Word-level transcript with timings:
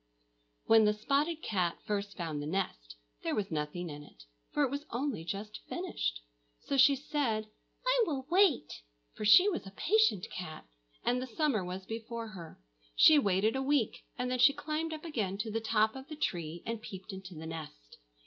WHEN 0.65 0.85
the 0.85 0.95
spotted 0.95 1.43
cat 1.43 1.77
first 1.85 2.17
found 2.17 2.41
the 2.41 2.47
nest, 2.47 2.95
there 3.21 3.35
was 3.35 3.51
nothing 3.51 3.87
in 3.87 4.01
it, 4.01 4.23
for 4.51 4.63
it 4.63 4.71
was 4.71 4.87
only 4.89 5.23
just 5.23 5.59
finished. 5.69 6.21
So 6.59 6.75
she 6.75 6.95
said, 6.95 7.51
"I 7.85 8.03
will 8.07 8.25
wait!" 8.31 8.81
for 9.13 9.25
she 9.25 9.47
was 9.47 9.67
a 9.67 9.75
patient 9.77 10.25
cat, 10.31 10.65
and 11.05 11.21
the 11.21 11.27
summer 11.27 11.63
was 11.63 11.85
before 11.85 12.29
her. 12.29 12.59
She 12.95 13.19
waited 13.19 13.55
a 13.55 13.61
week, 13.61 14.03
and 14.17 14.31
then 14.31 14.39
she 14.39 14.53
climbed 14.53 14.91
up 14.91 15.05
again 15.05 15.37
to 15.37 15.51
the 15.51 15.61
top 15.61 15.95
of 15.95 16.07
the 16.07 16.15
tree, 16.15 16.63
and 16.65 16.81
peeped 16.81 17.13
into 17.13 17.35
the 17.35 17.45
nest. 17.45 17.99